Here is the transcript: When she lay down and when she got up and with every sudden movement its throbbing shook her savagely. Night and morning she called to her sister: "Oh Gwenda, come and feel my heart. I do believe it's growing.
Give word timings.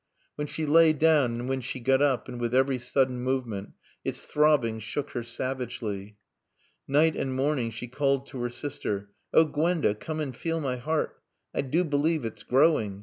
When 0.33 0.47
she 0.47 0.65
lay 0.65 0.93
down 0.93 1.25
and 1.33 1.47
when 1.47 1.61
she 1.61 1.79
got 1.79 2.01
up 2.01 2.27
and 2.27 2.41
with 2.41 2.55
every 2.55 2.79
sudden 2.79 3.21
movement 3.21 3.73
its 4.03 4.23
throbbing 4.25 4.79
shook 4.79 5.11
her 5.11 5.21
savagely. 5.21 6.17
Night 6.87 7.15
and 7.15 7.35
morning 7.35 7.69
she 7.69 7.87
called 7.87 8.25
to 8.29 8.39
her 8.41 8.49
sister: 8.49 9.11
"Oh 9.31 9.45
Gwenda, 9.45 9.93
come 9.93 10.19
and 10.19 10.35
feel 10.35 10.59
my 10.59 10.77
heart. 10.77 11.21
I 11.53 11.61
do 11.61 11.83
believe 11.83 12.25
it's 12.25 12.41
growing. 12.41 12.99